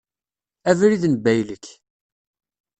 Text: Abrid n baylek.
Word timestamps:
Abrid 0.69 1.03
n 1.11 1.15
baylek. 1.23 1.65